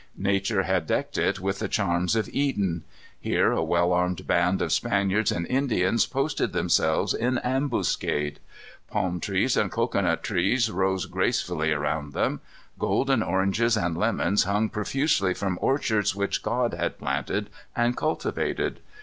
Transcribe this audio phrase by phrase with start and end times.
[0.17, 2.83] Nature had decked it with the charms of Eden.
[3.19, 8.39] Here a well armed band of Spaniards and Indians posted themselves in ambuscade.
[8.89, 12.41] Palm trees and cocoanut trees rose gracefully around them.
[12.79, 18.79] Golden oranges and lemons hung profusely from orchards which God had planted and cultivated.